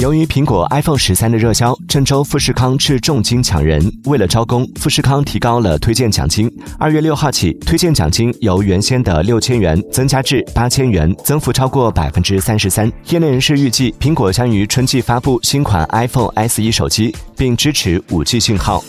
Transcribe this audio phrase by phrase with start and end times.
[0.00, 3.78] 由于苹果 iphone 十三的热销郑州富士康斥重金抢人。
[4.06, 6.50] 为了招工富士康提高了推荐奖金。
[6.78, 12.90] 二月六号起推荐奖金由原先的六千元增加至八千元增幅超过百分之三十三。
[13.10, 18.82] 业内人士预计苹果将于春季发布新款 iphone se 手机并支持五 g 信号。